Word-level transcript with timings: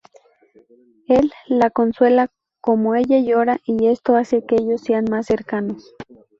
Él 1.07 1.31
la 1.45 1.69
consuela 1.69 2.31
como 2.59 2.95
ella 2.95 3.19
llora, 3.19 3.59
y 3.67 3.85
esto 3.85 4.15
hace 4.15 4.43
que 4.43 4.55
ellos 4.55 4.81
sean 4.81 5.05
más 5.07 5.27
cercanos. 5.27 5.93